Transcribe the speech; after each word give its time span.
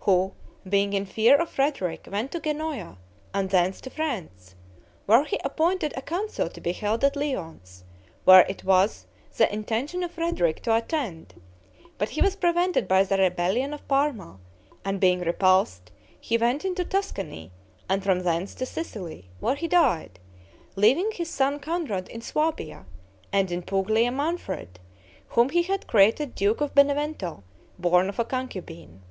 who, 0.00 0.32
being 0.66 0.94
in 0.94 1.04
fear 1.04 1.36
of 1.36 1.50
Frederick, 1.50 2.08
went 2.10 2.32
to 2.32 2.40
Genoa, 2.40 2.96
and 3.34 3.50
thence 3.50 3.78
to 3.82 3.90
France, 3.90 4.54
where 5.04 5.24
he 5.24 5.38
appointed 5.44 5.92
a 5.94 6.00
council 6.00 6.48
to 6.48 6.62
be 6.62 6.72
held 6.72 7.04
at 7.04 7.14
Lyons, 7.14 7.84
where 8.24 8.46
it 8.48 8.64
was 8.64 9.04
the 9.36 9.52
intention 9.52 10.02
of 10.02 10.12
Frederick 10.12 10.62
to 10.62 10.74
attend, 10.74 11.34
but 11.98 12.08
he 12.08 12.22
was 12.22 12.36
prevented 12.36 12.88
by 12.88 13.04
the 13.04 13.18
rebellion 13.18 13.74
of 13.74 13.86
Parma: 13.86 14.38
and, 14.82 14.98
being 14.98 15.20
repulsed, 15.20 15.92
he 16.18 16.38
went 16.38 16.64
into 16.64 16.86
Tuscany, 16.86 17.52
and 17.86 18.02
from 18.02 18.20
thence 18.20 18.54
to 18.54 18.64
Sicily, 18.64 19.28
where 19.40 19.56
he 19.56 19.68
died, 19.68 20.18
leaving 20.74 21.10
his 21.12 21.28
son 21.28 21.58
Conrad 21.60 22.08
in 22.08 22.22
Suabia; 22.22 22.86
and 23.30 23.50
in 23.50 23.60
Puglia, 23.60 24.10
Manfred, 24.10 24.80
whom 25.28 25.50
he 25.50 25.64
had 25.64 25.86
created 25.86 26.34
duke 26.34 26.62
of 26.62 26.74
Benevento, 26.74 27.42
born 27.78 28.08
of 28.08 28.18
a 28.18 28.24
concubine. 28.24 29.02